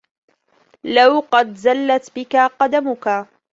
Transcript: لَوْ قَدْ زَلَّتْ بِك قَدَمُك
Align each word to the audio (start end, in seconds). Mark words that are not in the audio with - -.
لَوْ 0.83 1.19
قَدْ 1.19 1.55
زَلَّتْ 1.55 2.11
بِك 2.15 2.35
قَدَمُك 2.35 3.25